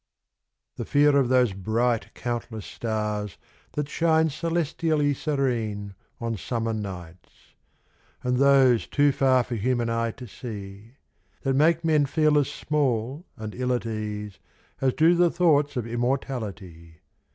—The 0.77 0.83
fear 0.85 1.15
of 1.15 1.29
those 1.29 1.53
bright 1.53 2.15
countless 2.15 2.65
stars 2.65 3.37
that 3.73 3.87
shine 3.87 4.31
Celestially 4.31 5.13
serene 5.13 5.93
on 6.19 6.37
summer 6.37 6.73
nights,— 6.73 7.53
And 8.23 8.37
those 8.37 8.87
too 8.87 9.11
far 9.11 9.43
for 9.43 9.53
human 9.53 9.91
eye 9.91 10.09
to 10.13 10.25
see— 10.25 10.93
That 11.43 11.53
make 11.55 11.85
men 11.85 12.07
feel 12.07 12.39
as 12.39 12.47
small 12.51 13.27
and 13.37 13.53
ill 13.53 13.71
at 13.71 13.85
ease 13.85 14.39
As 14.81 14.95
do 14.95 15.13
the 15.13 15.29
thoughts 15.29 15.77
of 15.77 15.85
immortality. 15.85 17.01